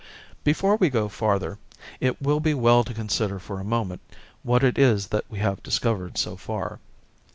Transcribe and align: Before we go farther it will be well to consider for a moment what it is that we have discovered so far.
Before 0.43 0.77
we 0.77 0.89
go 0.89 1.09
farther 1.09 1.59
it 1.99 2.19
will 2.19 2.39
be 2.39 2.55
well 2.55 2.83
to 2.85 2.91
consider 2.95 3.37
for 3.37 3.59
a 3.59 3.63
moment 3.63 4.01
what 4.41 4.63
it 4.63 4.79
is 4.79 5.09
that 5.09 5.25
we 5.29 5.37
have 5.37 5.61
discovered 5.61 6.17
so 6.17 6.35
far. 6.35 6.79